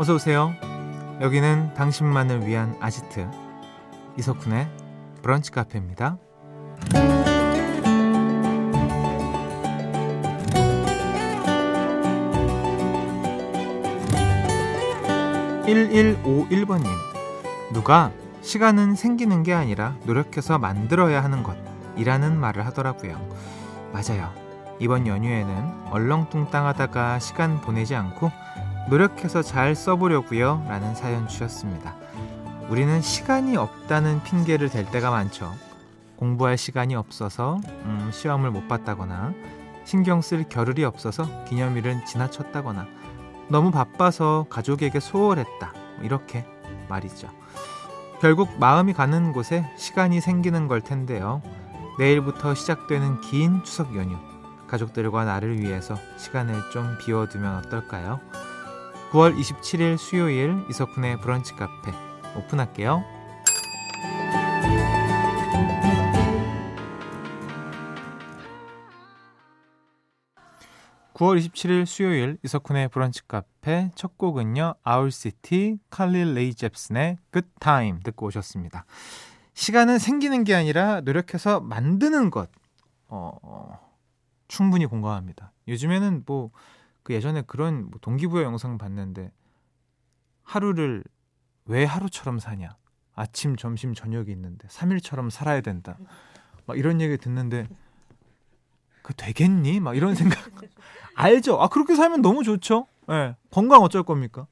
어서 0.00 0.14
오세요. 0.14 0.54
여기는 1.20 1.74
당신만을 1.74 2.46
위한 2.46 2.74
아지트 2.80 3.28
이석훈의 4.16 4.66
브런치 5.20 5.50
카페입니다. 5.50 6.16
1151번님 15.66 16.86
누가 17.74 18.10
시간은 18.40 18.94
생기는 18.94 19.42
게 19.42 19.52
아니라 19.52 19.96
노력해서 20.06 20.58
만들어야 20.58 21.22
하는 21.22 21.42
것이라는 21.42 22.40
말을 22.40 22.64
하더라고요. 22.64 23.20
맞아요. 23.92 24.32
이번 24.78 25.06
연휴에는 25.06 25.88
얼렁뚱땅하다가 25.90 27.18
시간 27.18 27.60
보내지 27.60 27.94
않고 27.94 28.32
노력해서 28.88 29.42
잘 29.42 29.74
써보려고요. 29.74 30.64
라는 30.68 30.94
사연 30.94 31.28
주셨습니다. 31.28 31.94
우리는 32.68 33.00
시간이 33.00 33.56
없다는 33.56 34.22
핑계를 34.22 34.70
댈 34.70 34.84
때가 34.86 35.10
많죠. 35.10 35.52
공부할 36.16 36.56
시간이 36.58 36.94
없어서 36.94 37.60
음, 37.84 38.10
시험을 38.12 38.50
못 38.50 38.68
봤다거나 38.68 39.32
신경 39.84 40.20
쓸 40.20 40.44
겨를이 40.48 40.84
없어서 40.84 41.44
기념일은 41.44 42.04
지나쳤다거나 42.04 42.86
너무 43.48 43.70
바빠서 43.70 44.46
가족에게 44.48 45.00
소홀했다. 45.00 45.72
이렇게 46.02 46.46
말이죠. 46.88 47.28
결국 48.20 48.58
마음이 48.58 48.92
가는 48.92 49.32
곳에 49.32 49.64
시간이 49.76 50.20
생기는 50.20 50.68
걸 50.68 50.80
텐데요. 50.80 51.42
내일부터 51.98 52.54
시작되는 52.54 53.20
긴 53.22 53.64
추석 53.64 53.96
연휴. 53.96 54.16
가족들과 54.68 55.24
나를 55.24 55.58
위해서 55.58 55.96
시간을 56.18 56.54
좀 56.72 56.96
비워두면 57.00 57.56
어떨까요? 57.56 58.20
9월 59.10 59.36
27일 59.36 59.98
수요일 59.98 60.64
이석훈의 60.70 61.20
브런치 61.20 61.54
카페 61.54 61.90
오픈할게요. 62.38 63.02
9월 71.14 71.40
27일 71.40 71.86
수요일 71.86 72.38
이석훈의 72.44 72.88
브런치 72.90 73.26
카페 73.26 73.90
첫 73.96 74.16
곡은요. 74.16 74.76
아울시티 74.84 75.78
칼릴 75.90 76.34
레이 76.34 76.54
잽슨의 76.54 77.18
Good 77.32 77.48
Time 77.58 78.02
듣고 78.04 78.26
오셨습니다. 78.26 78.84
시간은 79.54 79.98
생기는 79.98 80.44
게 80.44 80.54
아니라 80.54 81.00
노력해서 81.00 81.58
만드는 81.58 82.30
것. 82.30 82.48
어, 83.08 83.32
어 83.42 83.80
충분히 84.46 84.86
공감합니다. 84.86 85.52
요즘에는 85.66 86.22
뭐 86.26 86.52
그 87.02 87.14
예전에 87.14 87.42
그런 87.42 87.90
뭐 87.90 87.98
동기부여 88.00 88.42
영상 88.44 88.78
봤는데 88.78 89.32
하루를 90.42 91.04
왜 91.66 91.84
하루처럼 91.84 92.38
사냐? 92.38 92.76
아침, 93.14 93.56
점심, 93.56 93.94
저녁이 93.94 94.30
있는데 94.30 94.66
3일처럼 94.68 95.30
살아야 95.30 95.60
된다. 95.60 95.98
막 96.66 96.78
이런 96.78 97.00
얘기 97.00 97.16
듣는데 97.16 97.68
그 99.02 99.14
되겠니? 99.14 99.80
막 99.80 99.96
이런 99.96 100.14
생각. 100.14 100.38
알죠? 101.14 101.60
아 101.60 101.68
그렇게 101.68 101.94
살면 101.94 102.22
너무 102.22 102.42
좋죠. 102.44 102.86
예. 103.08 103.12
네. 103.12 103.36
건강 103.50 103.82
어쩔 103.82 104.02
겁니까? 104.02 104.46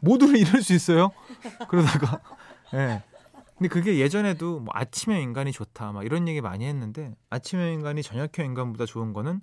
모두를 0.00 0.36
잃을 0.36 0.62
수 0.62 0.72
있어요. 0.72 1.10
그러다가 1.68 2.20
예. 2.72 2.76
네. 2.76 3.02
근데 3.56 3.68
그게 3.68 3.98
예전에도 3.98 4.60
뭐 4.60 4.72
아침형 4.74 5.20
인간이 5.20 5.52
좋다 5.52 5.92
막 5.92 6.04
이런 6.04 6.26
얘기 6.26 6.40
많이 6.40 6.66
했는데 6.66 7.14
아침형 7.30 7.68
인간이 7.68 8.02
저녁형 8.02 8.46
인간보다 8.46 8.86
좋은 8.86 9.12
거는 9.12 9.40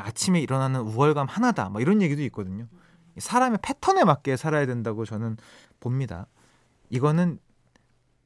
아침에 0.00 0.40
일어나는 0.40 0.80
우월감 0.80 1.26
하나다 1.28 1.68
막 1.68 1.80
이런 1.80 2.02
얘기도 2.02 2.22
있거든요. 2.24 2.66
사람의 3.18 3.58
패턴에 3.62 4.04
맞게 4.04 4.36
살아야 4.36 4.66
된다고 4.66 5.04
저는 5.04 5.36
봅니다. 5.80 6.26
이거는 6.90 7.38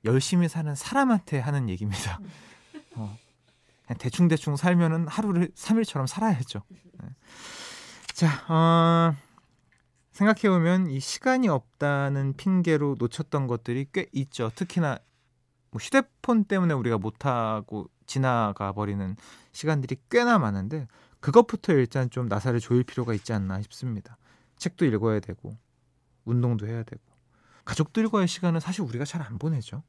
열심히 0.04 0.48
사는 0.48 0.74
사람한테 0.74 1.38
하는 1.40 1.68
얘기입니다. 1.68 2.20
어. 2.96 3.16
대충대충 3.98 4.56
살면은 4.56 5.08
하루를 5.08 5.48
3일처럼 5.54 6.06
살아야죠. 6.06 6.62
네. 6.70 7.08
자, 8.12 8.44
어, 8.52 9.14
생각해보면 10.12 10.90
이 10.90 11.00
시간이 11.00 11.48
없다는 11.48 12.34
핑계로 12.36 12.96
놓쳤던 12.98 13.46
것들이 13.46 13.86
꽤 13.92 14.06
있죠. 14.12 14.50
특히나 14.54 14.98
뭐 15.70 15.80
휴대폰 15.80 16.44
때문에 16.44 16.74
우리가 16.74 16.98
못하고 16.98 17.88
지나가 18.06 18.72
버리는 18.72 19.16
시간들이 19.52 19.96
꽤나 20.10 20.38
많은데 20.38 20.88
그것부터 21.20 21.72
일단 21.72 22.10
좀 22.10 22.28
나사를 22.28 22.58
조일 22.60 22.84
필요가 22.84 23.14
있지 23.14 23.32
않나 23.32 23.60
싶습니다. 23.62 24.16
책도 24.56 24.84
읽어야 24.86 25.20
되고 25.20 25.56
운동도 26.24 26.66
해야 26.66 26.82
되고 26.82 27.02
가족들과의 27.64 28.28
시간은 28.28 28.60
사실 28.60 28.82
우리가 28.82 29.04
잘 29.04 29.22
안 29.22 29.38
보내죠. 29.38 29.82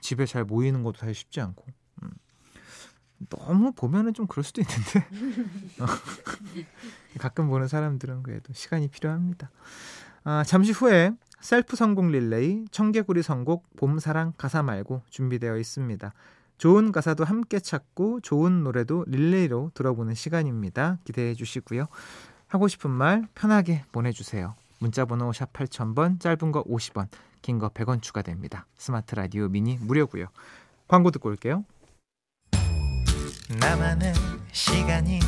집에 0.00 0.26
잘 0.26 0.44
모이는 0.44 0.82
것도 0.82 0.98
사실 0.98 1.14
쉽지 1.14 1.40
않고 1.40 1.64
음. 2.02 2.10
너무 3.28 3.72
보면은 3.72 4.14
좀 4.14 4.26
그럴 4.26 4.42
수도 4.44 4.60
있는데 4.62 5.06
가끔 7.18 7.48
보는 7.48 7.68
사람들은 7.68 8.22
그래도 8.22 8.52
시간이 8.52 8.88
필요합니다. 8.88 9.50
아, 10.24 10.42
잠시 10.44 10.72
후에 10.72 11.12
셀프 11.40 11.76
성공 11.76 12.10
릴레이 12.10 12.66
청개구리 12.70 13.22
선곡 13.22 13.76
봄사랑 13.76 14.32
가사 14.36 14.62
말고 14.62 15.02
준비되어 15.10 15.56
있습니다. 15.58 16.12
좋은 16.62 16.92
가사도 16.92 17.24
함께 17.24 17.58
찾고 17.58 18.20
좋은 18.20 18.62
노래도 18.62 19.04
릴레이로 19.08 19.72
들어보는 19.74 20.14
시간입니다. 20.14 20.98
기대해 21.02 21.34
주시고요. 21.34 21.86
하고 22.46 22.68
싶은 22.68 22.88
말 22.88 23.26
편하게 23.34 23.84
보내주세요. 23.90 24.54
문자번호 24.78 25.32
샵 25.32 25.52
8000번 25.52 26.20
짧은 26.20 26.52
거 26.52 26.62
50원 26.62 27.08
긴 27.42 27.58
거 27.58 27.68
100원 27.68 28.00
추가됩니다. 28.00 28.66
스마트 28.78 29.16
라디오 29.16 29.48
미니 29.48 29.76
무료고요. 29.76 30.26
광고 30.86 31.10
듣고 31.10 31.30
올게요. 31.30 31.64
나만의 33.58 34.14
시간이 34.52 35.18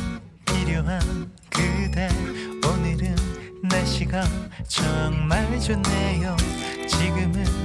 필요한 0.45 1.01
그대 1.49 2.07
오늘은 2.65 3.13
날씨가 3.69 4.23
정말 4.69 5.59
좋네요 5.59 6.37
지금은 6.87 7.64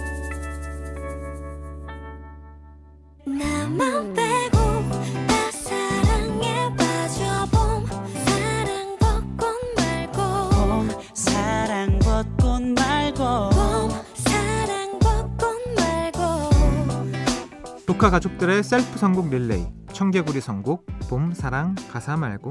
조카 17.91 18.09
가족들의 18.09 18.63
셀프 18.63 18.97
선곡 18.97 19.29
릴레이 19.31 19.67
청개구리 19.91 20.39
선곡 20.39 20.85
봄 21.09 21.33
사랑 21.33 21.75
가사 21.91 22.15
말고 22.15 22.49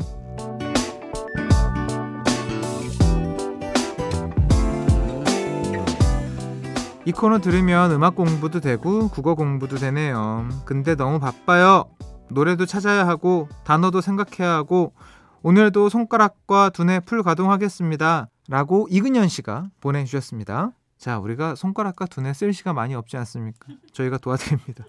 이 7.06 7.12
코너 7.12 7.38
들으면 7.38 7.90
음악 7.92 8.16
공부도 8.16 8.60
되고 8.60 9.08
국어 9.08 9.34
공부도 9.34 9.76
되네요. 9.78 10.46
근데 10.66 10.94
너무 10.94 11.18
바빠요. 11.18 11.86
노래도 12.28 12.66
찾아야 12.66 13.08
하고 13.08 13.48
단어도 13.64 14.02
생각해야 14.02 14.54
하고 14.54 14.92
오늘도 15.40 15.88
손가락과 15.88 16.68
두뇌 16.68 17.00
풀 17.00 17.22
가동하겠습니다. 17.22 18.28
라고 18.48 18.88
이근현 18.90 19.28
씨가 19.28 19.70
보내주셨습니다. 19.80 20.72
자, 21.00 21.18
우리가 21.18 21.54
손가락과 21.54 22.04
두뇌 22.04 22.34
쓸 22.34 22.52
시간 22.52 22.74
많이 22.74 22.94
없지 22.94 23.16
않습니까? 23.16 23.68
저희가 23.94 24.18
도와드립니다. 24.18 24.84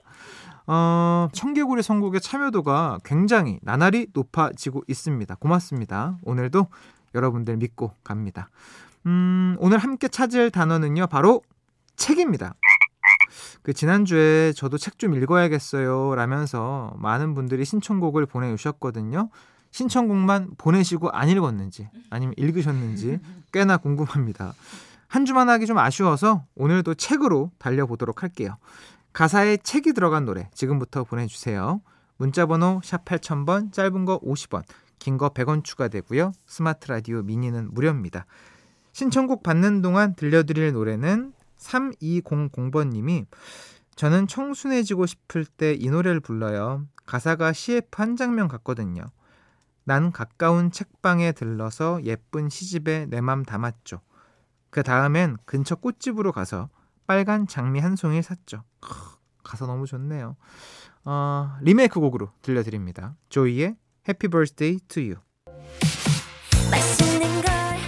어, 0.73 1.27
청개구리 1.33 1.83
선곡의 1.83 2.21
참여도가 2.21 2.99
굉장히 3.03 3.59
나날이 3.61 4.07
높아지고 4.13 4.85
있습니다. 4.87 5.35
고맙습니다. 5.35 6.17
오늘도 6.23 6.67
여러분들 7.13 7.57
믿고 7.57 7.91
갑니다. 8.05 8.49
음, 9.05 9.57
오늘 9.59 9.79
함께 9.79 10.07
찾을 10.07 10.49
단어는요, 10.49 11.07
바로 11.07 11.41
책입니다. 11.97 12.53
그 13.63 13.73
지난주에 13.73 14.53
저도 14.53 14.77
책 14.77 14.97
좀 14.97 15.13
읽어야겠어요 15.13 16.15
라면서 16.15 16.93
많은 16.99 17.33
분들이 17.35 17.65
신청곡을 17.65 18.25
보내주셨거든요. 18.25 19.29
신청곡만 19.71 20.51
보내시고 20.57 21.09
안 21.11 21.27
읽었는지 21.27 21.89
아니면 22.09 22.33
읽으셨는지 22.37 23.19
꽤나 23.51 23.75
궁금합니다. 23.75 24.53
한 25.07 25.25
주만 25.25 25.49
하기 25.49 25.65
좀 25.65 25.77
아쉬워서 25.79 26.45
오늘도 26.55 26.93
책으로 26.93 27.51
달려보도록 27.57 28.23
할게요. 28.23 28.55
가사에 29.13 29.57
책이 29.57 29.93
들어간 29.93 30.25
노래 30.25 30.49
지금부터 30.53 31.03
보내주세요. 31.03 31.81
문자번호 32.17 32.81
샵 32.83 33.03
8000번 33.05 33.71
짧은 33.73 34.05
거 34.05 34.19
50원 34.19 34.63
긴 34.99 35.17
거 35.17 35.29
100원 35.29 35.63
추가되고요. 35.63 36.31
스마트 36.45 36.87
라디오 36.91 37.23
미니는 37.23 37.73
무료입니다. 37.73 38.25
신청곡 38.93 39.41
받는 39.43 39.81
동안 39.81 40.15
들려드릴 40.15 40.73
노래는 40.73 41.33
3200번님이 41.57 43.25
저는 43.95 44.27
청순해지고 44.27 45.05
싶을 45.05 45.45
때 45.45 45.75
이 45.75 45.89
노래를 45.89 46.19
불러요. 46.19 46.85
가사가 47.05 47.51
CF 47.53 47.87
한 47.93 48.15
장면 48.15 48.47
같거든요. 48.47 49.03
난 49.83 50.11
가까운 50.11 50.71
책방에 50.71 51.31
들러서 51.31 51.99
예쁜 52.03 52.49
시집에 52.49 53.07
내 53.07 53.21
맘 53.21 53.43
담았죠. 53.43 54.01
그 54.69 54.83
다음엔 54.83 55.37
근처 55.45 55.75
꽃집으로 55.75 56.31
가서 56.31 56.69
빨간 57.11 57.45
장미 57.45 57.81
한 57.81 57.97
송이 57.97 58.21
샀죠. 58.21 58.63
가사 59.43 59.65
너무 59.65 59.85
좋네요. 59.85 60.37
어, 61.03 61.57
리메이크 61.59 61.99
곡으로 61.99 62.31
들려드립니다. 62.41 63.15
조이의 63.27 63.75
Happy 64.07 64.29
Birthday 64.31 64.79
to 64.87 65.03
You. 65.03 65.15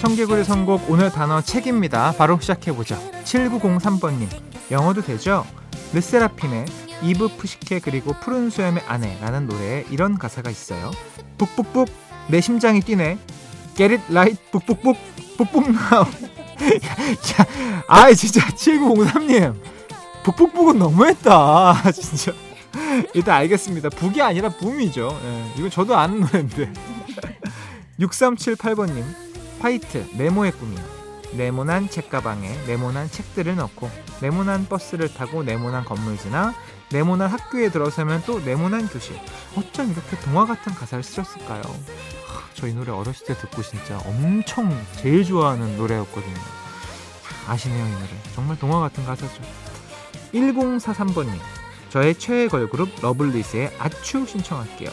청개구리 0.02 0.44
선곡 0.44 0.92
오늘 0.92 1.10
단어 1.10 1.40
책입니다. 1.40 2.12
바로 2.18 2.38
시작해보죠. 2.38 2.96
7903번님 3.24 4.28
영어도 4.72 5.02
되죠? 5.02 5.46
르세라핌의 5.94 6.66
이브 7.04 7.30
푸시케 7.38 7.80
그리고 7.80 8.12
푸른 8.20 8.50
수염의 8.50 8.84
아내라는 8.86 9.48
노래에 9.48 9.86
이런 9.90 10.18
가사가 10.18 10.50
있어요. 10.50 10.92
북북북 11.38 11.88
내 12.28 12.42
심장이 12.42 12.82
뛰네. 12.82 13.18
Get 13.78 13.96
it 13.96 14.04
right 14.12 14.52
북북북 14.52 14.98
북북 15.38 15.64
now. 15.70 16.43
야, 17.40 17.84
아 17.88 18.14
진짜 18.14 18.42
7903님 18.48 19.56
북북북은 20.24 20.80
너무했다 20.80 21.84
진짜. 21.92 22.32
일단 23.14 23.36
알겠습니다. 23.38 23.90
북이 23.90 24.22
아니라 24.22 24.50
붐이죠. 24.50 25.20
예, 25.24 25.52
이건 25.58 25.70
저도 25.70 25.96
아는 25.96 26.22
노래인데. 26.22 26.72
6378번님 28.00 29.04
화이트 29.60 30.10
네모의 30.14 30.52
꿈이요. 30.54 30.94
네모난 31.34 31.90
책가방에 31.90 32.66
네모난 32.68 33.10
책들을 33.10 33.56
넣고 33.56 33.90
네모난 34.22 34.68
버스를 34.68 35.12
타고 35.14 35.44
네모난 35.44 35.84
건물 35.86 36.18
지나 36.18 36.54
네모난 36.92 37.30
학교에 37.30 37.70
들어서면 37.70 38.24
또 38.26 38.40
네모난 38.40 38.88
교실 38.88 39.16
어쩜 39.56 39.92
이렇게 39.92 40.16
동화 40.20 40.46
같은 40.46 40.74
가사를 40.74 41.04
쓰셨을까요? 41.04 41.62
저 42.54 42.68
이 42.68 42.74
노래 42.74 42.92
어렸을 42.92 43.26
때 43.26 43.36
듣고 43.36 43.62
진짜 43.62 43.98
엄청 44.06 44.70
제일 44.98 45.24
좋아하는 45.26 45.76
노래였거든요. 45.78 46.36
아시네요 47.48 47.86
이 47.86 47.92
노래. 47.92 48.08
정말 48.36 48.58
동화 48.58 48.80
같은 48.80 49.06
가사죠? 49.06 49.42
1043번님 50.34 51.38
저의 51.90 52.16
최애 52.18 52.48
걸그룹 52.48 52.90
러블리즈의 53.02 53.76
아추 53.80 54.26
신청할게요. 54.26 54.90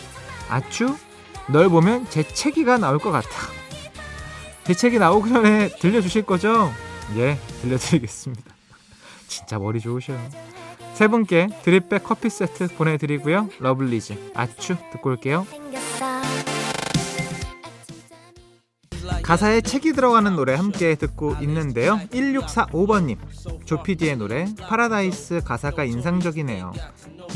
아추 0.48 0.96
널 1.48 1.68
보면 1.68 2.08
재채기가 2.10 2.78
나올 2.78 2.98
것 2.98 3.10
같아. 3.10 3.28
재채기 4.64 4.98
나오기 4.98 5.30
전에 5.30 5.68
들려주실 5.78 6.22
거죠? 6.22 6.72
예 7.16 7.38
들려드리겠습니다. 7.62 8.54
진짜 9.28 9.58
머리 9.58 9.80
좋으셔요. 9.80 10.18
세 10.94 11.08
분께 11.08 11.48
드립백 11.62 12.04
커피 12.04 12.28
세트 12.28 12.68
보내드리고요. 12.76 13.48
러블리즈 13.60 14.32
아추 14.34 14.76
듣고 14.92 15.10
올게요. 15.10 15.46
가사에 19.30 19.60
책이 19.60 19.92
들어가는 19.92 20.34
노래 20.34 20.54
함께 20.54 20.96
듣고 20.96 21.36
있는데요. 21.42 22.00
1645번님 22.10 23.16
조피디의 23.64 24.16
노래 24.16 24.46
파라다이스 24.58 25.42
가사가 25.44 25.84
인상적이네요. 25.84 26.72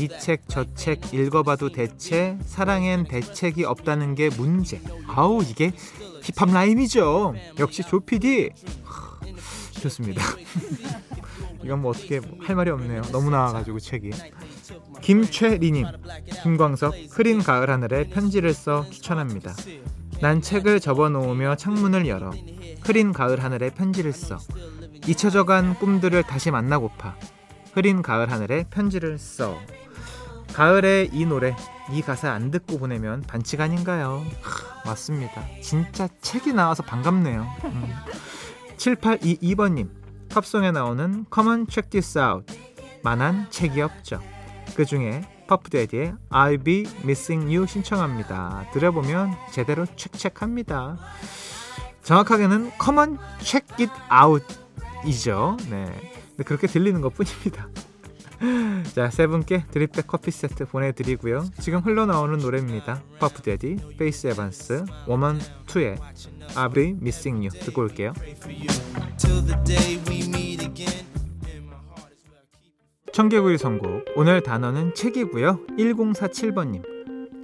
이 0.01 0.09
책 0.19 0.41
저 0.49 0.65
책 0.75 1.13
읽어봐도 1.13 1.71
대체 1.71 2.37
사랑엔 2.45 3.05
대책이 3.05 3.63
없다는 3.63 4.15
게 4.15 4.29
문제. 4.29 4.81
아우 5.07 5.41
이게 5.41 5.71
힙합 6.21 6.49
rhyme이죠. 6.51 7.33
역시 7.59 7.81
조피디 7.83 8.49
좋습니다. 9.79 10.21
이건 11.63 11.81
뭐 11.81 11.91
어떻게 11.91 12.19
할 12.41 12.57
말이 12.57 12.71
없네요. 12.71 13.03
너무 13.13 13.29
나와가지고 13.29 13.79
책이. 13.79 14.11
김최리님, 15.01 15.85
김광석, 16.43 16.93
흐린 17.11 17.41
가을 17.41 17.69
하늘에 17.69 18.09
편지를 18.09 18.53
써 18.53 18.85
추천합니다. 18.89 19.55
난 20.21 20.41
책을 20.41 20.79
접어놓으며 20.79 21.55
창문을 21.55 22.07
열어 22.07 22.31
흐린 22.83 23.11
가을 23.11 23.43
하늘에 23.43 23.69
편지를 23.69 24.13
써 24.13 24.37
잊혀져간 25.07 25.75
꿈들을 25.75 26.23
다시 26.23 26.51
만나고파 26.51 27.15
흐린 27.73 28.01
가을 28.01 28.31
하늘에 28.31 28.65
편지를 28.69 29.17
써 29.17 29.59
가을에 30.53 31.09
이 31.11 31.25
노래 31.25 31.55
이 31.91 32.01
가사 32.01 32.31
안 32.31 32.49
듣고 32.49 32.79
보내면 32.79 33.21
반칙 33.21 33.59
아닌가요? 33.59 34.25
하, 34.41 34.89
맞습니다. 34.89 35.43
진짜 35.61 36.07
책이 36.21 36.53
나와서 36.53 36.81
반갑네요. 36.83 37.45
음. 37.65 37.93
7822번님 38.77 39.89
팝송에 40.29 40.71
나오는 40.71 41.25
Come 41.33 41.49
on 41.49 41.67
check 41.69 41.89
this 41.89 42.17
out 42.17 42.45
만한 43.03 43.47
책이 43.49 43.81
없죠. 43.81 44.21
그 44.75 44.85
중에 44.85 45.23
퍼프데디의 45.47 46.13
I'll 46.29 46.63
be 46.63 46.85
missing 47.03 47.53
you 47.53 47.67
신청합니다. 47.67 48.67
들어보면 48.73 49.33
제대로 49.51 49.85
책책합니다. 49.95 50.97
정확하게는 52.03 52.71
Come 52.81 52.99
on 52.99 53.17
check 53.41 53.67
it 53.79 53.91
out 54.11 54.45
이죠. 55.05 55.57
네. 55.69 55.85
근데 56.29 56.43
그렇게 56.43 56.67
들리는 56.67 56.99
것 57.01 57.13
뿐입니다. 57.13 57.67
자, 58.93 59.09
세 59.09 59.27
분께 59.27 59.65
드립백 59.71 60.07
커피 60.07 60.31
세트 60.31 60.65
보내드리고요. 60.65 61.45
지금 61.61 61.79
흘러나오는 61.79 62.37
노래입니다. 62.37 63.01
퍼프 63.19 63.58
대디, 63.58 63.97
페이스 63.97 64.27
에반스, 64.27 64.85
112의 65.07 65.97
I'll 66.55 66.73
be 66.73 66.95
missing 67.01 67.47
you 67.47 67.49
듣고 67.65 67.81
올게요. 67.81 68.13
청개구리 73.15 73.57
선곡. 73.57 74.03
오늘 74.17 74.41
단어는 74.41 74.93
책이고요. 74.93 75.61
1047번님. 75.79 76.83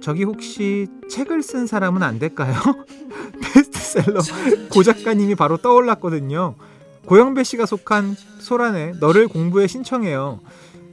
저기 0.02 0.22
혹시 0.22 0.86
책을 1.08 1.42
쓴 1.42 1.66
사람은 1.66 2.02
안 2.02 2.18
될까요? 2.18 2.54
베스트셀러 3.40 4.20
고 4.70 4.82
작가님이 4.82 5.34
바로 5.34 5.56
떠올랐거든요. 5.56 6.56
고영배 7.06 7.42
씨가 7.44 7.64
속한 7.64 8.16
소란에 8.38 8.92
너를 9.00 9.28
공부해 9.28 9.66
신청해요. 9.66 10.40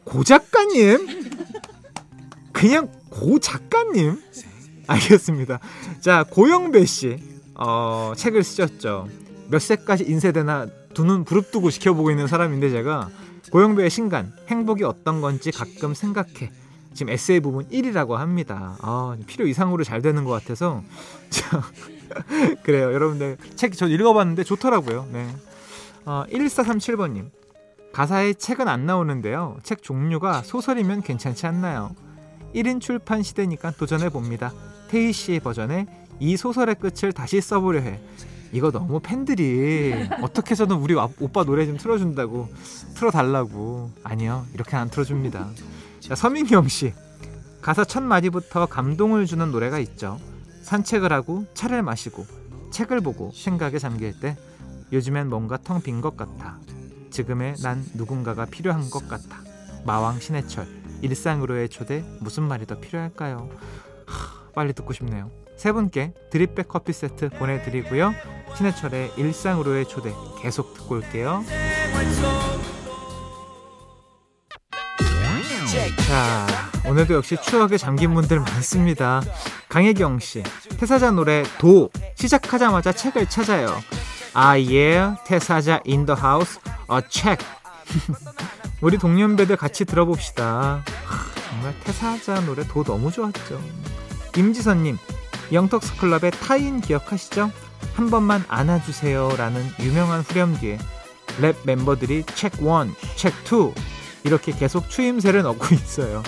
고 0.06 0.24
작가님? 0.24 1.06
그냥 2.54 2.88
고 3.10 3.38
작가님? 3.38 4.16
알겠습니다. 4.88 5.60
자 6.00 6.24
고영배 6.24 6.86
씨. 6.86 7.18
어, 7.56 8.14
책을 8.16 8.46
쓰셨죠. 8.46 9.10
몇 9.50 9.60
세까지 9.60 10.06
인쇄되나 10.06 10.68
두 10.94 11.04
눈 11.04 11.26
부릅뜨고 11.26 11.70
지켜보고 11.70 12.12
있는 12.12 12.28
사람인데 12.28 12.70
제가 12.70 13.10
고영배의 13.52 13.90
신간 13.90 14.34
행복이 14.48 14.84
어떤 14.84 15.22
건지 15.22 15.52
가끔 15.52 15.94
생각해 15.94 16.52
지금 16.94 17.14
에세이 17.14 17.40
부분 17.40 17.68
1이라고 17.70 18.16
합니다. 18.16 18.78
아, 18.82 19.16
필요 19.28 19.48
이상으로 19.48 19.84
잘 19.84 20.02
되는 20.02 20.24
것 20.24 20.32
같아서 20.32 20.84
그래요. 22.64 22.94
여러분들 22.94 23.38
책저 23.56 23.88
읽어봤는데 23.88 24.44
좋더라고요. 24.44 25.08
네. 25.12 25.28
어, 26.06 26.26
1437번님 26.32 27.30
가사에 27.94 28.34
책은 28.34 28.68
안 28.68 28.86
나오는데요. 28.86 29.58
책 29.64 29.82
종류가 29.82 30.44
소설이면 30.44 31.02
괜찮지 31.02 31.46
않나요? 31.48 31.96
1인 32.54 32.82
출판 32.82 33.24
시대니까 33.24 33.72
도전해 33.72 34.10
봅니다. 34.10 34.52
테이 34.90 35.12
씨의 35.14 35.40
버전에 35.40 35.86
이 36.20 36.36
소설의 36.36 36.76
끝을 36.76 37.14
다시 37.14 37.40
써보려 37.42 37.80
해. 37.82 38.00
이거 38.52 38.72
너무 38.72 39.00
팬들이 39.00 39.94
어떻게 40.22 40.52
해서든 40.52 40.76
우리 40.78 40.96
오빠 40.96 41.44
노래 41.44 41.66
좀 41.66 41.78
틀어준다고 41.78 42.50
틀어달라고. 42.96 43.92
아니요 44.04 44.46
이렇게 44.54 44.76
안 44.76 44.90
틀어줍니다. 44.90 45.48
자, 46.00 46.16
서민경 46.16 46.68
씨. 46.68 46.94
가사 47.62 47.84
첫 47.84 48.02
마디부터 48.02 48.68
감동을 48.68 49.26
주는 49.26 49.52
노래가 49.52 49.80
있죠. 49.80 50.20
산책을 50.64 51.12
하고 51.12 51.46
차를 51.54 51.84
마시고 51.84 52.26
책을 52.72 53.02
보고 53.02 53.32
생각에 53.34 53.78
잠길 53.80 54.18
때 54.20 54.38
요즘엔 54.92 55.30
뭔가 55.30 55.58
텅 55.58 55.82
빈 55.82 56.02
것 56.02 56.16
같아. 56.16 56.58
지금의 57.12 57.56
난 57.62 57.84
누군가가 57.96 58.46
필요한 58.46 58.90
것 58.90 59.08
같아. 59.10 59.42
마왕 59.86 60.20
신해철. 60.20 60.68
일상으로의 61.02 61.70
초대 61.70 62.04
무슨 62.20 62.44
말이 62.44 62.66
더 62.66 62.80
필요할까요? 62.80 63.50
하, 64.06 64.52
빨리 64.54 64.74
듣고 64.74 64.92
싶네요 64.94 65.32
세 65.60 65.74
분께 65.74 66.14
드립백 66.32 66.70
커피 66.70 66.94
세트 66.94 67.32
보내드리고요. 67.32 68.14
신해철의 68.56 69.12
일상으로의 69.18 69.90
초대 69.90 70.14
계속 70.42 70.74
듣고 70.74 70.96
올게요. 70.96 71.44
자, 76.08 76.48
오늘도 76.90 77.14
역시 77.14 77.36
추억에 77.42 77.76
잠긴 77.76 78.14
분들 78.14 78.40
많습니다. 78.40 79.22
강혜경 79.68 80.20
씨, 80.20 80.44
태사자 80.80 81.12
노래 81.12 81.44
도 81.58 81.90
시작하자마자 82.16 82.94
책을 82.94 83.28
찾아요. 83.30 83.68
아 84.34 84.58
예, 84.58 85.12
태사자 85.26 85.82
in 85.86 86.06
the 86.06 86.18
house, 86.18 86.58
a 86.90 87.02
check. 87.10 87.46
우리 88.80 88.98
동년배들 88.98 89.58
같이 89.58 89.84
들어봅시다. 89.84 90.86
정말 91.50 91.78
태사자 91.84 92.40
노래 92.40 92.66
도 92.66 92.82
너무 92.86 93.12
좋았죠. 93.12 93.62
임지선님, 94.38 94.98
영턱스 95.52 95.98
클럽의 95.98 96.32
타인 96.32 96.82
기억하시죠? 96.82 97.52
한 97.96 98.10
번만 98.10 98.44
안아주세요 98.48 99.36
라는 99.38 99.66
유명한 99.80 100.22
후렴 100.22 100.56
뒤에 100.58 100.78
랩 101.42 101.56
멤버들이 101.66 102.24
체크 102.36 102.58
1, 102.64 102.94
체크 103.16 103.36
2 103.56 103.74
이렇게 104.26 104.52
계속 104.52 104.90
추임새를 104.90 105.44
넣고 105.44 105.74
있어요. 105.76 106.24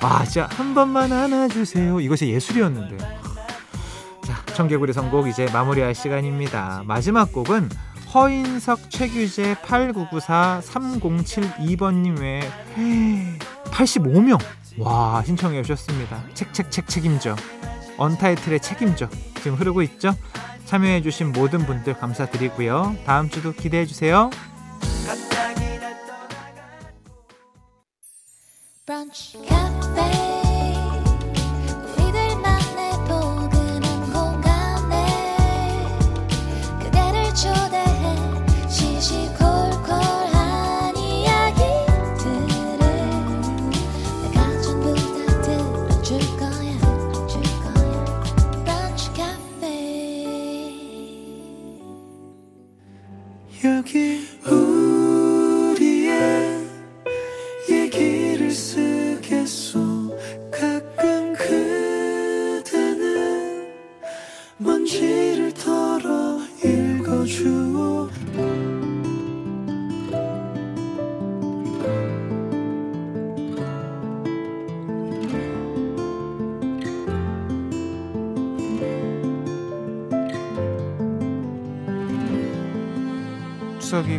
아, 0.00 0.24
진짜 0.24 0.48
한 0.52 0.74
번만 0.74 1.12
안아주세요. 1.12 2.00
이것이 2.00 2.28
예술이었는데. 2.28 2.98
자, 2.98 4.44
청개구리 4.54 4.92
선곡 4.92 5.28
이제 5.28 5.46
마무리할 5.52 5.94
시간입니다. 5.94 6.82
마지막 6.84 7.32
곡은 7.32 7.70
허인석 8.12 8.90
최규재 8.90 9.56
8994 9.62 10.60
3072번님 10.64 12.20
외에 12.20 12.40
85명 13.66 14.38
와 14.78 15.22
신청해 15.24 15.62
주셨습니다. 15.62 16.22
책책책 16.34 16.88
책임져 16.88 17.36
언타이틀의 17.98 18.60
책임져 18.60 19.08
지금 19.36 19.54
흐르고 19.54 19.82
있죠? 19.82 20.14
참여해 20.66 21.02
주신 21.02 21.32
모든 21.32 21.64
분들 21.66 21.94
감사드리고요. 21.94 22.96
다음 23.04 23.30
주도 23.30 23.52
기대해 23.52 23.86
주세요. 23.86 24.30
브런치, 28.84 29.38
추석이 67.26 68.12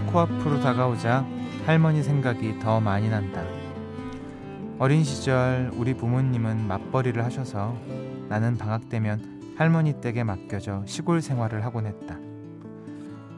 코앞으로 0.02 0.60
다가오자 0.60 1.26
할머니 1.66 2.04
생각이 2.04 2.60
더 2.60 2.82
많이 2.82 3.10
난다. 3.10 3.42
어린 4.80 5.06
시절 5.06 5.72
우리 5.78 5.94
부모님은 5.94 6.68
맞벌이를 6.68 7.24
하셔서 7.24 7.74
나는 8.28 8.58
방학 8.58 8.90
되면 8.90 9.56
할머니 9.56 10.02
댁에 10.02 10.26
맡겨져 10.26 10.84
시골 10.86 11.22
생활을 11.22 11.64
하곤 11.64 11.86
했다. 11.86 12.27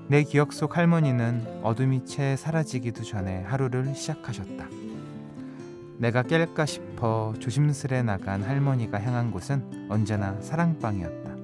내 0.10 0.24
기억 0.24 0.54
속 0.54 0.76
할머니는 0.76 1.60
어둠이 1.62 2.04
채 2.04 2.36
사라지기도 2.36 3.04
전에 3.04 3.44
하루를 3.44 3.94
시작하셨다. 3.94 4.68
내가 6.00 6.24
깰까 6.24 6.66
싶어 6.66 7.36
조심스레 7.38 8.02
나간 8.02 8.42
할머니가 8.42 9.00
향한 9.00 9.30
곳은 9.30 9.86
언제나 9.88 10.36
사랑방이었다. 10.42 11.36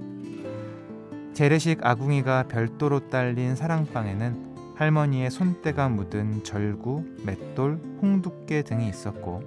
재래식 1.35 1.85
아궁이가 1.85 2.47
별도로 2.47 3.07
딸린 3.07 3.55
사랑방에는 3.55 4.73
할머니의 4.73 5.29
손때가 5.29 5.87
묻은 5.87 6.43
절구, 6.43 7.19
맷돌, 7.23 7.79
홍두깨 8.01 8.63
등이 8.63 8.89
있었고 8.89 9.43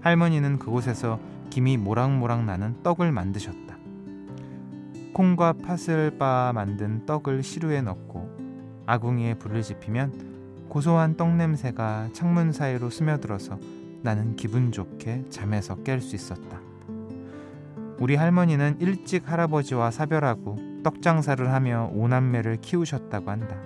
할머니는 0.00 0.58
그곳에서 0.58 1.20
김이 1.50 1.76
모락모락 1.76 2.46
나는 2.46 2.82
떡을 2.82 3.12
만드셨다. 3.12 3.76
콩과 5.12 5.52
팥을 5.62 6.12
빻아 6.18 6.52
만든 6.54 7.04
떡을 7.04 7.42
시루에 7.42 7.82
넣고 7.82 8.25
아궁이에 8.86 9.34
불을 9.34 9.62
지피면 9.62 10.66
고소한 10.68 11.16
떡 11.16 11.34
냄새가 11.36 12.10
창문 12.12 12.52
사이로 12.52 12.90
스며들어서 12.90 13.58
나는 14.02 14.36
기분 14.36 14.72
좋게 14.72 15.24
잠에서 15.30 15.76
깰 15.76 16.00
수 16.00 16.14
있었다. 16.14 16.60
우리 17.98 18.14
할머니는 18.14 18.76
일찍 18.80 19.30
할아버지와 19.30 19.90
사별하고 19.90 20.58
떡 20.84 21.02
장사를 21.02 21.52
하며 21.52 21.90
오남매를 21.94 22.58
키우셨다고 22.60 23.30
한다. 23.30 23.56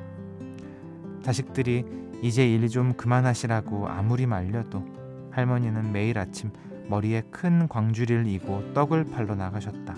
자식들이 1.22 1.84
이제 2.22 2.48
일 2.48 2.68
좀 2.68 2.92
그만하시라고 2.94 3.88
아무리 3.88 4.26
말려도 4.26 4.84
할머니는 5.32 5.92
매일 5.92 6.18
아침 6.18 6.50
머리에 6.88 7.22
큰 7.30 7.68
광주리를 7.68 8.26
이고 8.26 8.72
떡을 8.74 9.04
팔러 9.06 9.34
나가셨다. 9.34 9.96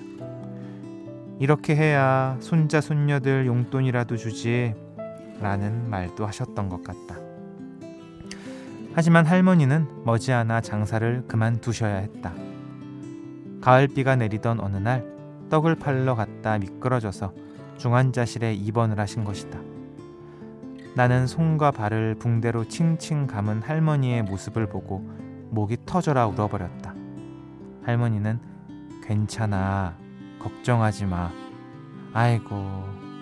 이렇게 1.38 1.74
해야 1.74 2.36
손자 2.40 2.80
손녀들 2.80 3.46
용돈이라도 3.46 4.16
주지 4.16 4.74
라는 5.42 5.90
말도 5.90 6.24
하셨던 6.26 6.68
것 6.68 6.84
같다. 6.84 7.16
하지만 8.94 9.26
할머니는 9.26 10.04
머지않아 10.04 10.60
장사를 10.60 11.24
그만두셔야 11.26 11.96
했다. 11.96 12.32
가을비가 13.60 14.16
내리던 14.16 14.60
어느 14.60 14.76
날 14.76 15.04
떡을 15.50 15.74
팔러 15.74 16.14
갔다 16.14 16.58
미끄러져서 16.58 17.34
중환자실에 17.78 18.54
입원을 18.54 18.98
하신 19.00 19.24
것이다. 19.24 19.58
나는 20.94 21.26
손과 21.26 21.70
발을 21.70 22.16
붕대로 22.16 22.68
칭칭 22.68 23.26
감은 23.26 23.62
할머니의 23.62 24.22
모습을 24.22 24.68
보고 24.68 24.98
목이 25.50 25.78
터져라 25.84 26.26
울어버렸다. 26.26 26.94
할머니는 27.84 28.38
괜찮아. 29.02 29.96
걱정하지 30.38 31.06
마. 31.06 31.30
아이고, 32.12 32.54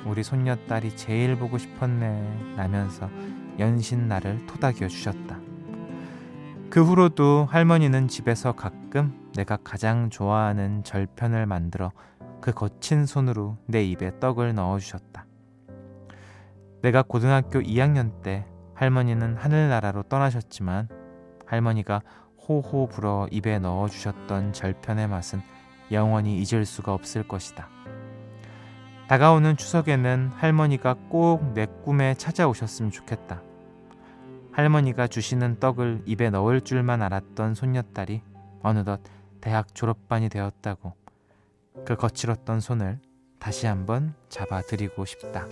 우리 0.07 0.23
손녀딸이 0.23 0.97
제일 0.97 1.37
보고 1.37 1.59
싶었네. 1.59 2.55
라면서 2.57 3.11
연신 3.59 4.09
나를 4.09 4.47
토닥여 4.47 4.89
주셨다. 4.89 5.39
그 6.71 6.83
후로도 6.83 7.47
할머니는 7.51 8.09
집에서 8.09 8.53
가끔 8.53 9.31
내가 9.35 9.57
가장 9.57 10.09
좋아하는 10.09 10.85
절편을 10.85 11.47
만들어 11.47 11.93
그 12.41 12.53
거친 12.53 13.07
손으로 13.07 13.59
내 13.67 13.85
입에 13.85 14.19
떡을 14.21 14.55
넣어 14.55 14.79
주셨다. 14.79 15.27
내가 16.83 17.03
고등학교 17.03 17.61
2학년 17.61 18.23
때 18.23 18.47
할머니는 18.75 19.37
하늘나라로 19.37 20.05
떠나셨지만 20.05 20.89
할머니가 21.45 22.01
호호 22.49 22.89
불어 22.89 23.29
입에 23.31 23.59
넣어 23.59 23.89
주셨던 23.89 24.55
절편의 24.55 25.09
맛은 25.09 25.43
영원히 25.93 26.41
잊을 26.41 26.65
수가 26.65 26.95
없을 26.95 27.27
것이다. 27.27 27.69
다가오는 29.11 29.57
추석에는 29.57 30.31
할머니가 30.37 30.95
꼭 31.09 31.53
내 31.53 31.67
꿈에 31.85 32.15
찾아오셨으면 32.15 32.93
좋겠다. 32.93 33.43
할머니가 34.53 35.09
주시는 35.09 35.59
떡을 35.59 36.03
입에 36.07 36.31
넣을 36.31 36.61
줄만 36.61 37.03
알았던 37.03 37.57
손녀딸이 37.57 38.23
어느덧 38.63 39.01
대학 39.41 39.75
졸업반이 39.75 40.29
되었다고 40.29 40.95
그 41.85 41.97
거칠었던 41.97 42.61
손을 42.61 43.01
다시 43.41 43.67
한번 43.67 44.15
잡아드리고 44.29 45.05
싶다. 45.05 45.49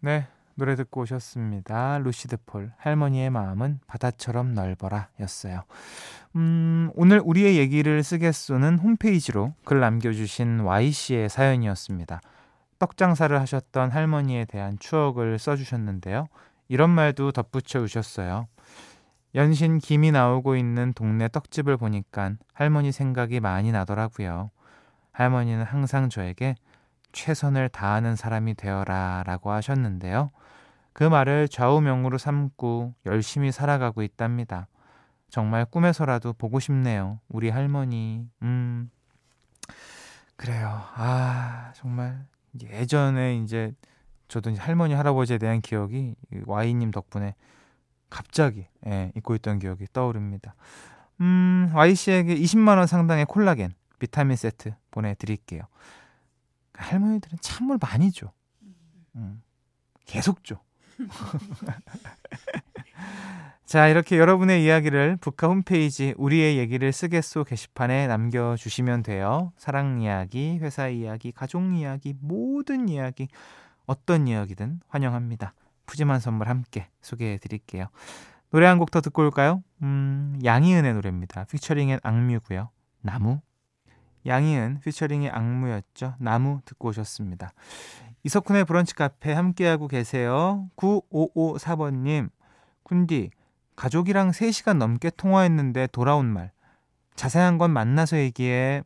네, 0.00 0.26
노래 0.54 0.74
듣고 0.76 1.02
오셨습니다. 1.02 1.98
루시드 1.98 2.36
폴, 2.46 2.72
할머니의 2.78 3.30
마음은 3.30 3.80
바다처럼 3.86 4.54
넓어라 4.54 5.08
였어요. 5.20 5.62
음, 6.36 6.90
오늘 6.94 7.20
우리의 7.24 7.56
얘기를 7.58 8.02
쓰겠소는 8.02 8.78
홈페이지로 8.78 9.54
글 9.64 9.80
남겨주신 9.80 10.60
Y씨의 10.60 11.28
사연이었습니다. 11.28 12.20
떡장사를 12.78 13.38
하셨던 13.40 13.90
할머니에 13.90 14.44
대한 14.44 14.78
추억을 14.78 15.38
써주셨는데요. 15.38 16.26
이런 16.68 16.90
말도 16.90 17.32
덧붙여 17.32 17.80
주셨어요. 17.80 18.48
연신 19.34 19.78
김이 19.78 20.10
나오고 20.10 20.56
있는 20.56 20.92
동네 20.92 21.28
떡집을 21.28 21.76
보니까 21.76 22.32
할머니 22.52 22.92
생각이 22.92 23.40
많이 23.40 23.72
나더라고요. 23.72 24.50
할머니는 25.12 25.64
항상 25.64 26.08
저에게 26.08 26.54
최선을 27.12 27.68
다하는 27.68 28.16
사람이 28.16 28.54
되어라 28.54 29.24
라고 29.26 29.50
하셨는데요. 29.50 30.30
그 30.92 31.04
말을 31.04 31.48
좌우명으로 31.48 32.18
삼고 32.18 32.94
열심히 33.06 33.52
살아가고 33.52 34.02
있답니다. 34.02 34.68
정말 35.30 35.64
꿈에서라도 35.64 36.34
보고 36.34 36.60
싶네요. 36.60 37.18
우리 37.28 37.48
할머니. 37.48 38.28
음. 38.42 38.90
그래요. 40.36 40.82
아, 40.94 41.72
정말 41.74 42.26
예전에 42.60 43.36
이제 43.36 43.72
저도 44.28 44.50
이제 44.50 44.60
할머니 44.60 44.94
할아버지에 44.94 45.38
대한 45.38 45.60
기억이 45.60 46.14
Y님 46.46 46.90
덕분에 46.90 47.34
갑자기 48.10 48.66
예, 48.86 49.12
입고 49.16 49.34
있던 49.36 49.58
기억이 49.58 49.86
떠오릅니다. 49.92 50.54
음, 51.20 51.70
Y씨에게 51.72 52.34
20만 52.36 52.76
원 52.76 52.86
상당의 52.86 53.26
콜라겐, 53.26 53.74
비타민 53.98 54.36
세트 54.36 54.74
보내 54.90 55.14
드릴게요. 55.14 55.62
할머니들은 56.74 57.38
찬물 57.40 57.78
많이 57.80 58.12
줘. 58.12 58.32
음, 59.16 59.42
계속 60.06 60.44
줘. 60.44 60.60
자, 63.64 63.88
이렇게 63.88 64.18
여러분의 64.18 64.62
이야기를 64.64 65.16
북카 65.16 65.48
홈페이지 65.48 66.14
우리의 66.18 66.58
얘기를 66.58 66.92
쓰겠소 66.92 67.44
게시판에 67.44 68.06
남겨주시면 68.06 69.02
돼요. 69.02 69.52
사랑 69.56 70.02
이야기, 70.02 70.58
회사 70.60 70.88
이야기, 70.88 71.32
가족 71.32 71.62
이야기, 71.74 72.14
모든 72.20 72.88
이야기, 72.88 73.28
어떤 73.86 74.28
이야기든 74.28 74.80
환영합니다. 74.88 75.54
푸짐한 75.86 76.20
선물 76.20 76.48
함께 76.48 76.88
소개해 77.00 77.38
드릴게요. 77.38 77.86
노래 78.50 78.66
한 78.66 78.78
곡 78.78 78.90
더 78.90 79.00
듣고 79.00 79.22
올까요? 79.22 79.62
음, 79.82 80.38
양희은의 80.44 80.92
노래입니다. 80.92 81.44
피처링엔 81.44 82.00
악뮤고요. 82.02 82.68
나무. 83.00 83.40
양희은 84.26 84.80
피처링의 84.80 85.30
악무였죠. 85.30 86.14
나무 86.18 86.60
듣고 86.64 86.88
오셨습니다. 86.88 87.52
이석훈의 88.24 88.64
브런치 88.64 88.94
카페 88.94 89.32
함께하고 89.32 89.88
계세요. 89.88 90.68
9554번님, 90.76 92.30
쿤디, 92.84 93.30
가족이랑 93.74 94.30
3시간 94.30 94.76
넘게 94.76 95.10
통화했는데 95.10 95.88
돌아온 95.88 96.26
말. 96.26 96.52
자세한 97.16 97.58
건 97.58 97.72
만나서 97.72 98.16
얘기해. 98.18 98.82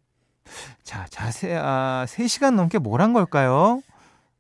자, 0.82 1.06
자세, 1.10 1.54
아, 1.56 2.06
3시간 2.08 2.54
넘게 2.54 2.78
뭘 2.78 3.00
한 3.00 3.12
걸까요? 3.12 3.82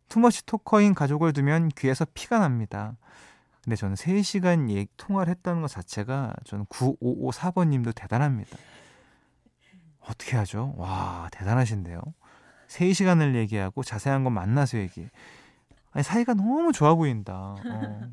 투머치 0.08 0.46
토커인 0.46 0.94
가족을 0.94 1.32
두면 1.32 1.68
귀에서 1.76 2.06
피가 2.14 2.38
납니다. 2.38 2.96
근데 3.64 3.74
저는 3.74 3.96
3시간 3.96 4.70
얘 4.70 4.86
통화를 4.96 5.30
했다는 5.32 5.60
것 5.62 5.68
자체가 5.68 6.32
저는 6.44 6.64
9554번님도 6.66 7.92
대단합니다. 7.94 8.56
어떻게 10.08 10.36
하죠? 10.36 10.74
와, 10.76 11.28
대단하신데요. 11.32 12.00
3시간을 12.68 13.34
얘기하고 13.36 13.82
자세한 13.82 14.24
건 14.24 14.32
만나서 14.32 14.78
얘기. 14.78 15.08
아니, 15.92 16.02
사이가 16.02 16.34
너무 16.34 16.72
좋아 16.72 16.94
보인다. 16.94 17.34
어. 17.34 18.10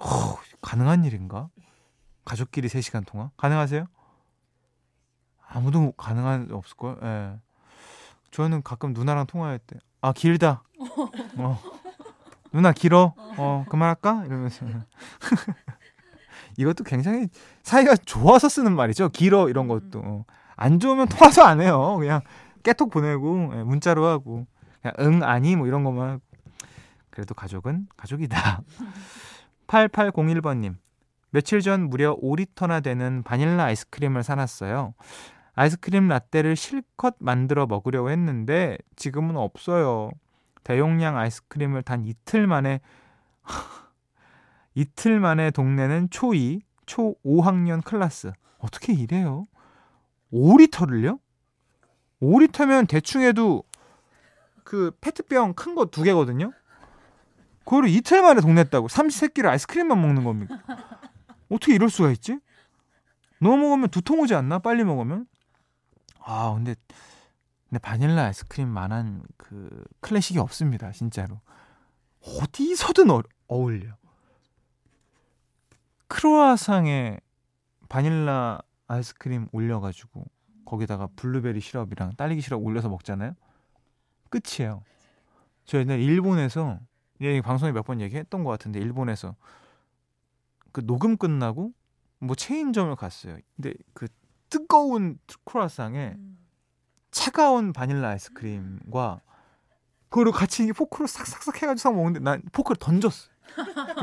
어, 0.00 0.38
가능한 0.60 1.04
일인가? 1.04 1.48
가족끼리 2.24 2.68
3시간 2.68 3.06
통화? 3.06 3.30
가능하세요? 3.36 3.86
아무도 5.48 5.92
가능한 5.92 6.48
없을걸? 6.52 6.98
예. 7.02 7.38
저는 8.30 8.62
가끔 8.62 8.92
누나랑 8.92 9.26
통화할 9.26 9.58
때, 9.58 9.78
아, 10.00 10.12
길다. 10.12 10.62
어. 11.36 11.58
누나, 12.52 12.72
길어. 12.72 13.14
어, 13.36 13.64
그만할까? 13.68 14.24
이러면서. 14.26 14.66
이것도 16.58 16.84
굉장히 16.84 17.28
사이가 17.62 17.96
좋아서 17.96 18.48
쓰는 18.48 18.74
말이죠. 18.74 19.08
길어, 19.10 19.48
이런 19.48 19.68
것도. 19.68 20.00
어. 20.04 20.24
안 20.56 20.80
좋으면 20.80 21.08
통화도 21.08 21.44
안 21.44 21.60
해요. 21.60 21.96
그냥 21.98 22.20
깨톡 22.64 22.90
보내고, 22.90 23.52
예, 23.54 23.62
문자로 23.62 24.04
하고. 24.04 24.46
그냥 24.82 24.94
응, 24.98 25.22
아니, 25.22 25.54
뭐 25.54 25.68
이런 25.68 25.84
것만 25.84 26.10
하고. 26.10 26.20
그래도 27.10 27.34
가족은 27.34 27.86
가족이다. 27.96 28.60
8801번님. 29.68 30.74
며칠 31.30 31.60
전 31.60 31.88
무려 31.88 32.16
5리터나 32.16 32.82
되는 32.82 33.22
바닐라 33.22 33.64
아이스크림을 33.64 34.22
사놨어요. 34.24 34.94
아이스크림 35.54 36.08
라떼를 36.08 36.56
실컷 36.56 37.16
만들어 37.18 37.66
먹으려고 37.66 38.10
했는데 38.10 38.78
지금은 38.96 39.36
없어요. 39.36 40.10
대용량 40.64 41.16
아이스크림을 41.16 41.82
단 41.82 42.04
이틀 42.04 42.46
만에 42.46 42.80
이틀 44.82 45.18
만에 45.18 45.50
동네는 45.50 46.08
초2, 46.10 46.60
초5학년 46.86 47.82
클라스. 47.82 48.30
어떻게 48.58 48.92
이래요? 48.92 49.48
5리터를요? 50.32 51.18
5리터면 52.22 52.86
대충 52.88 53.22
해도 53.22 53.64
그 54.62 54.92
페트병 55.00 55.54
큰 55.54 55.74
거 55.74 55.86
두 55.86 56.04
개거든요. 56.04 56.52
그거를 57.64 57.88
이틀 57.88 58.22
만에 58.22 58.40
동냈다고. 58.40 58.86
삼시세끼를 58.86 59.50
아이스크림만 59.50 60.00
먹는 60.00 60.22
겁니까? 60.22 60.60
어떻게 61.50 61.74
이럴 61.74 61.90
수가 61.90 62.12
있지? 62.12 62.38
너무 63.40 63.56
먹으면 63.56 63.88
두통 63.88 64.20
오지 64.20 64.34
않나? 64.36 64.60
빨리 64.60 64.84
먹으면? 64.84 65.26
아, 66.20 66.52
근데, 66.54 66.76
근데 67.68 67.80
바닐라 67.80 68.26
아이스크림 68.26 68.68
만한 68.68 69.24
그 69.36 69.82
클래식이 70.02 70.38
없습니다. 70.38 70.92
진짜로. 70.92 71.40
어디서든 72.22 73.10
어, 73.10 73.22
어울려. 73.48 73.96
크로아상에 76.08 77.18
바닐라 77.88 78.60
아이스크림 78.86 79.48
올려가지고 79.52 80.24
거기다가 80.64 81.08
블루베리 81.16 81.60
시럽이랑 81.60 82.12
딸기 82.16 82.40
시럽 82.40 82.62
올려서 82.64 82.88
먹잖아요. 82.88 83.34
끝이에요. 84.30 84.82
저 85.64 85.78
옛날에 85.78 86.02
일본에서 86.02 86.78
예, 87.20 87.40
방송에 87.40 87.72
몇 87.72 87.82
번 87.84 88.00
얘기했던 88.00 88.44
것 88.44 88.50
같은데 88.50 88.78
일본에서 88.80 89.34
그 90.72 90.84
녹음 90.86 91.16
끝나고 91.16 91.72
뭐 92.20 92.34
체인점을 92.36 92.94
갔어요. 92.96 93.38
근데 93.56 93.74
그 93.94 94.08
뜨거운 94.50 95.18
크루아상에 95.44 96.14
음. 96.16 96.38
차가운 97.10 97.72
바닐라 97.72 98.10
아이스크림과 98.10 99.20
그거를 100.10 100.32
같이 100.32 100.70
포크로 100.72 101.06
싹싹싹 101.06 101.56
해가지고 101.62 101.76
싹 101.76 101.94
먹는데 101.94 102.20
난 102.20 102.42
포크를 102.52 102.76
던졌어. 102.78 103.28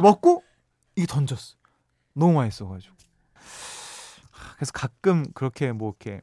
먹고 0.02 0.44
이게 0.96 1.06
던졌어. 1.08 1.56
너무 2.16 2.34
맛있어가지고. 2.34 2.96
그래서 4.56 4.72
가끔 4.74 5.26
그렇게 5.34 5.72
뭐 5.72 5.90
이렇게 5.90 6.22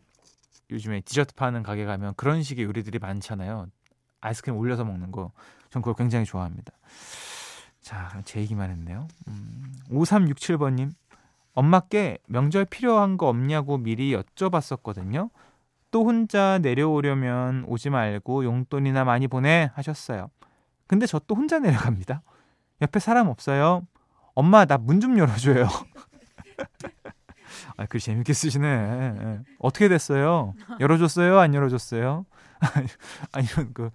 요즘에 0.71 1.03
디저트 1.03 1.35
파는 1.35 1.63
가게 1.63 1.85
가면 1.85 2.15
그런 2.17 2.43
식의 2.43 2.65
요리들이 2.65 2.99
많잖아요. 2.99 3.67
아이스크림 4.21 4.57
올려서 4.57 4.85
먹는 4.85 5.13
거. 5.13 5.33
전 5.71 5.83
그걸 5.83 5.95
굉장히 5.95 6.25
좋아합니다. 6.25 6.73
자, 7.81 8.23
제 8.25 8.41
얘기만 8.41 8.71
했네요. 8.71 9.07
음, 9.29 9.73
5367번님. 9.91 10.93
엄마께 11.55 12.19
명절 12.27 12.65
필요한 12.67 13.19
거 13.19 13.29
없냐고 13.29 13.77
미리 13.77 14.13
여쭤봤었거든요. 14.17 15.31
또 15.91 16.05
혼자 16.07 16.59
내려오려면 16.59 17.65
오지 17.67 17.91
말고 17.91 18.45
용돈이나 18.45 19.05
많이 19.05 19.29
보내 19.29 19.71
하셨어요. 19.75 20.31
근데 20.87 21.05
저 21.07 21.19
또 21.27 21.35
혼자 21.35 21.59
내려갑니다. 21.59 22.23
옆에 22.81 22.99
사람 22.99 23.29
없어요. 23.29 23.87
엄마 24.35 24.65
나 24.65 24.79
문 24.79 25.01
좀 25.01 25.19
열어줘요. 25.19 25.69
아, 27.77 27.87
글 27.87 28.01
재밌게 28.01 28.33
쓰시네. 28.33 28.67
예. 28.67 29.39
어떻게 29.59 29.89
됐어요? 29.89 30.55
열어줬어요? 30.81 31.39
안 31.39 31.55
열어줬어요? 31.55 32.25
아니면 33.33 33.71
그, 33.75 33.91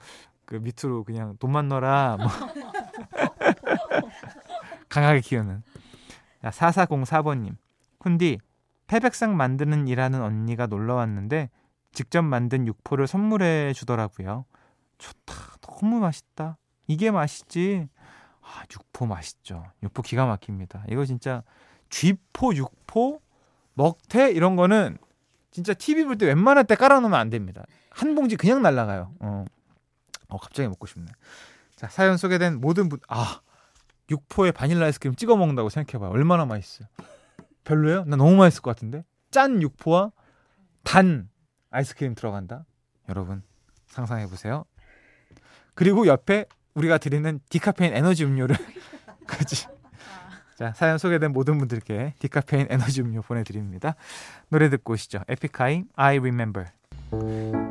그 0.46 0.56
밑으로 0.56 1.04
그냥 1.04 1.38
돈만 1.40 1.68
넣어라. 1.70 2.18
뭐. 2.18 2.28
강하게 4.90 5.22
키우는. 5.22 5.64
야, 6.46 6.50
4404번님. 6.50 7.56
훈디, 8.02 8.40
태백상 8.88 9.36
만드는 9.36 9.88
일하는 9.88 10.22
언니가 10.22 10.68
놀러 10.68 10.96
왔는데 10.96 11.50
직접 11.92 12.22
만든 12.22 12.68
육포를 12.68 13.08
선물해 13.08 13.74
주더라고요. 13.74 14.46
좋다. 14.98 15.34
너무 15.62 16.00
맛있다. 16.00 16.58
이게 16.88 17.12
맛있지. 17.12 17.88
아, 18.48 18.64
육포 18.72 19.06
맛있죠. 19.06 19.66
육포 19.84 20.02
기가 20.02 20.26
막힙니다. 20.26 20.86
이거 20.90 21.06
진짜 21.06 21.44
쥐포, 21.90 22.56
육포, 22.56 23.22
먹태 23.74 24.32
이런 24.32 24.56
거는 24.56 24.98
진짜 25.52 25.74
TV 25.74 26.06
볼 26.06 26.18
때 26.18 26.26
웬만할 26.28 26.64
때 26.66 26.76
깔아놓으면 26.76 27.20
안 27.20 27.30
됩니다. 27.30 27.66
한 27.90 28.16
봉지 28.16 28.36
그냥 28.36 28.62
날라가요. 28.62 29.14
어, 29.20 29.46
어 30.30 30.38
갑자기 30.38 30.68
먹고 30.70 30.88
싶네. 30.88 31.08
자, 31.76 31.88
사연 31.90 32.18
소개된 32.18 32.60
모든 32.62 32.90
분, 32.90 33.00
아, 33.08 33.42
육포에 34.10 34.52
바닐라 34.52 34.86
아이스크림 34.86 35.16
찍어 35.16 35.36
먹는다고 35.36 35.70
생각해봐요. 35.70 36.12
얼마나 36.12 36.46
맛있어요. 36.46 36.88
별로예요? 37.66 38.06
나 38.06 38.16
너무 38.16 38.36
맛있을 38.36 38.62
것 38.62 38.76
같은데? 38.76 39.04
짠 39.30 39.62
육포와 39.62 40.12
단 40.84 41.30
아이스크림 41.70 42.16
들어간다? 42.16 42.66
여러분, 43.10 43.44
상상해보세요. 43.88 44.64
그리고 45.76 46.08
옆에 46.08 46.46
우리가 46.78 46.98
드리는 47.00 47.40
디카페인 47.50 47.94
에너지 47.94 48.24
음료를 48.24 48.56
그지 49.26 49.68
자, 50.56 50.74
사연 50.76 50.98
소개된 50.98 51.34
모든 51.34 51.58
분들께 51.58 52.16
디카페인 52.18 52.68
에너지 52.72 53.02
음료 53.02 53.22
보내드립니다. 53.22 53.96
노래 54.50 54.70
듣고 54.70 54.94
오시죠. 54.94 55.20
에픽하이 55.28 55.84
I 55.96 56.18
Remember. 56.18 56.70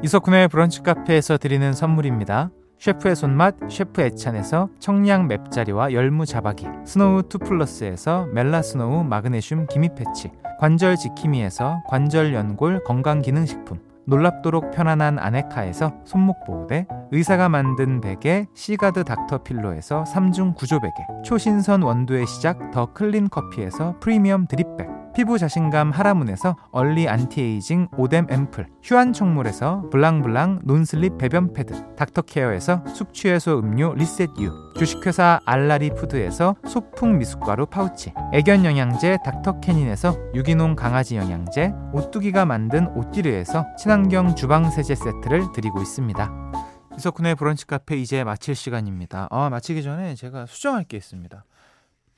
이석훈의 0.02 0.48
브런치 0.48 0.82
카페에서 0.82 1.36
드리는 1.36 1.72
선물입니다. 1.72 2.50
셰프의 2.78 3.16
손맛 3.16 3.56
셰프 3.70 4.02
애찬에서 4.02 4.68
청량 4.78 5.28
맵자리와 5.28 5.92
열무 5.94 6.26
자박이 6.26 6.66
스노우 6.84 7.24
투 7.24 7.38
플러스에서 7.38 8.26
멜라스노우 8.26 9.02
마그네슘 9.04 9.66
기미 9.66 9.88
패치 9.94 10.30
관절 10.60 10.96
지킴이에서 10.96 11.82
관절 11.88 12.34
연골 12.34 12.84
건강기능식품 12.84 13.80
놀랍도록 14.06 14.70
편안한 14.70 15.18
아네카에서 15.18 15.92
손목 16.04 16.44
보호대, 16.44 16.86
의사가 17.10 17.48
만든 17.48 18.00
베개 18.00 18.46
시가드 18.54 19.04
닥터필로에서 19.04 20.04
3중 20.04 20.54
구조 20.54 20.80
베개, 20.80 20.94
초신선 21.24 21.82
원두의 21.82 22.26
시작 22.26 22.70
더 22.70 22.92
클린 22.92 23.28
커피에서 23.28 23.96
프리미엄 24.00 24.46
드립백, 24.46 24.88
피부 25.16 25.38
자신감 25.38 25.92
하라문에서 25.92 26.58
early 26.72 27.08
anti-aging 27.08 27.88
오뎀 27.96 28.26
앰플, 28.28 28.66
휴안 28.82 29.14
청물에서 29.14 29.88
블랑블랑 29.88 30.60
non-slip 30.64 31.16
배변 31.16 31.54
패드, 31.54 31.96
닥터케어에서 31.96 32.84
숙취해소 32.86 33.58
음료 33.58 33.94
리셋유, 33.94 34.74
주식회사 34.76 35.40
알라리 35.46 35.88
푸드에서 35.94 36.54
소풍 36.68 37.16
미숫가루 37.16 37.64
파우치, 37.64 38.12
애견 38.34 38.66
영양제 38.66 39.16
닥터캐닌에서 39.24 40.34
유기농 40.34 40.76
강아지 40.76 41.16
영양제, 41.16 41.72
오뚜기가 41.94 42.44
만든 42.44 42.86
오띠르에서 42.88 43.64
친환경 43.78 44.34
주방 44.34 44.70
세제 44.70 44.94
세트를 44.94 45.50
드리고 45.54 45.80
있습니다. 45.80 46.52
이석훈의 46.98 47.36
브런치 47.36 47.66
카페 47.66 47.96
이제 47.96 48.22
마칠 48.22 48.54
시간입니다. 48.54 49.28
아, 49.30 49.48
마치기 49.48 49.82
전에 49.82 50.14
제가 50.14 50.44
수정할 50.44 50.84
게 50.84 50.98
있습니다. 50.98 51.42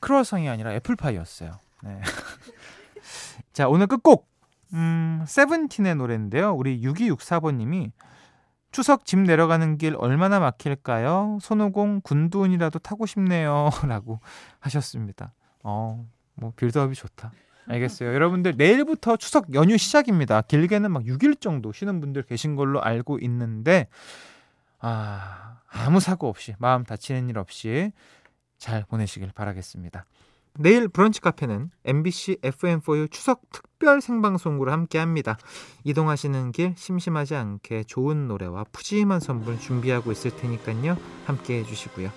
크로아상이 0.01 0.49
아니라 0.49 0.73
애플파이였어요. 0.75 1.53
네. 1.85 2.01
자, 3.59 3.69
오늘 3.69 3.89
끝곡. 3.89 4.29
음, 4.75 5.25
세븐틴의 5.27 5.97
노래인데요. 5.97 6.55
우리 6.55 6.81
6264번님이 6.81 7.91
추석 8.71 9.05
집 9.05 9.19
내려가는 9.19 9.79
길 9.79 9.97
얼마나 9.99 10.39
막힐까요? 10.39 11.41
손오공 11.43 12.03
군두운이라도 12.05 12.79
타고 12.79 13.05
싶네요. 13.05 13.71
라고 13.89 14.21
하셨습니다. 14.61 15.33
어, 15.65 16.07
뭐, 16.35 16.53
빌드업이 16.55 16.95
좋다. 16.95 17.33
알겠어요. 17.67 18.15
여러분들, 18.15 18.55
내일부터 18.57 19.17
추석 19.17 19.53
연휴 19.55 19.77
시작입니다. 19.77 20.43
길게는 20.43 20.93
막 20.93 21.03
6일 21.03 21.41
정도 21.41 21.73
쉬는 21.73 22.01
분들 22.01 22.23
계신 22.23 22.55
걸로 22.55 22.81
알고 22.81 23.19
있는데, 23.23 23.89
아, 24.79 25.63
아무 25.69 25.99
사고 25.99 26.29
없이, 26.29 26.55
마음 26.61 26.85
다치는 26.85 27.29
일 27.29 27.39
없이 27.39 27.91
잘 28.57 28.85
보내시길 28.85 29.33
바라겠습니다. 29.35 30.05
내일 30.55 30.89
브런치 30.89 31.21
카페는 31.21 31.71
MBC 31.85 32.37
FM4U 32.43 33.11
추석 33.11 33.43
특별 33.53 34.01
생방송으로 34.01 34.73
함께 34.73 34.99
합니다. 34.99 35.39
이동하시는 35.85 36.53
길 36.53 36.75
심심하지 36.77 37.35
않게 37.35 37.85
좋은 37.85 38.29
노래와 38.29 38.65
푸짐한 38.73 39.21
선물 39.21 39.59
준비하고 39.59 40.13
있을 40.13 40.37
테니까요. 40.37 40.97
함께 41.27 41.59
해 41.59 41.65
주시고요. 41.65 42.11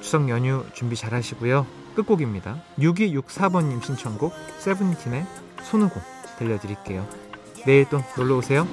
추석 0.00 0.28
연휴 0.28 0.64
준비 0.74 0.96
잘 0.96 1.14
하시고요. 1.14 1.66
끝곡입니다. 1.94 2.62
6264번님 2.78 3.82
신청곡 3.82 4.32
세븐틴의 4.58 5.26
손오공 5.62 6.02
들려드릴게요. 6.38 7.06
내일 7.66 7.88
또 7.88 8.02
놀러 8.16 8.36
오세요. 8.38 8.66